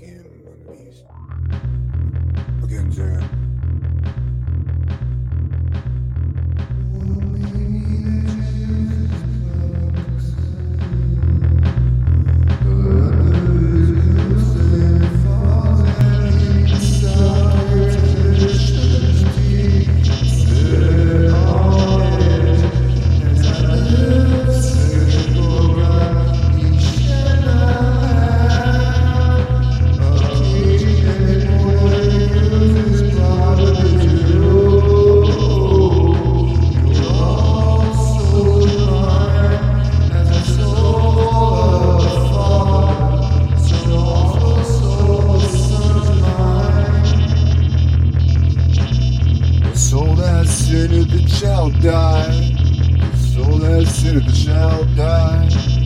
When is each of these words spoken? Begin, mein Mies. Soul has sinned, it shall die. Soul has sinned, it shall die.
Begin, 0.00 0.24
mein 0.44 0.84
Mies. 0.84 1.04
Soul 49.88 50.16
has 50.16 50.66
sinned, 50.66 51.10
it 51.14 51.30
shall 51.30 51.70
die. 51.70 52.30
Soul 53.14 53.58
has 53.60 53.88
sinned, 53.94 54.28
it 54.28 54.36
shall 54.36 54.84
die. 54.94 55.77